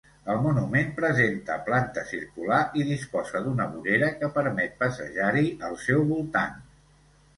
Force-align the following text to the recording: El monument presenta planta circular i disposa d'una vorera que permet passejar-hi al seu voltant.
El 0.33 0.37
monument 0.43 0.87
presenta 0.99 1.57
planta 1.67 2.05
circular 2.13 2.59
i 2.81 2.85
disposa 2.89 3.43
d'una 3.49 3.69
vorera 3.75 4.11
que 4.23 4.31
permet 4.39 4.75
passejar-hi 4.83 5.45
al 5.69 5.79
seu 5.89 6.03
voltant. 6.15 6.61